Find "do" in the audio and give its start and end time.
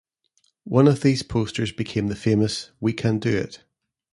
3.19-3.37